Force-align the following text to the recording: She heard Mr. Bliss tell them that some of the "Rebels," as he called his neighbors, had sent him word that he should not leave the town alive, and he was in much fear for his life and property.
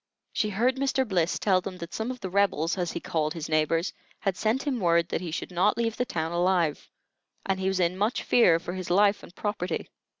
She 0.33 0.49
heard 0.49 0.77
Mr. 0.77 1.07
Bliss 1.07 1.37
tell 1.37 1.61
them 1.61 1.77
that 1.77 1.93
some 1.93 2.09
of 2.09 2.19
the 2.21 2.29
"Rebels," 2.31 2.75
as 2.75 2.91
he 2.93 2.99
called 2.99 3.35
his 3.35 3.47
neighbors, 3.47 3.93
had 4.21 4.35
sent 4.35 4.63
him 4.63 4.79
word 4.79 5.09
that 5.09 5.21
he 5.21 5.29
should 5.29 5.51
not 5.51 5.77
leave 5.77 5.95
the 5.97 6.05
town 6.05 6.31
alive, 6.31 6.89
and 7.45 7.59
he 7.59 7.67
was 7.67 7.79
in 7.79 7.95
much 7.95 8.23
fear 8.23 8.57
for 8.57 8.73
his 8.73 8.89
life 8.89 9.21
and 9.21 9.35
property. 9.35 9.89